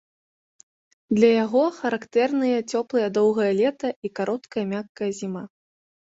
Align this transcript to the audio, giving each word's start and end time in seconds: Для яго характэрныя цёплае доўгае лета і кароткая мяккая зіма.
Для 1.19 1.29
яго 1.45 1.61
характэрныя 1.79 2.57
цёплае 2.73 3.05
доўгае 3.19 3.51
лета 3.61 3.87
і 4.09 4.13
кароткая 4.23 4.65
мяккая 4.75 5.11
зіма. 5.21 5.47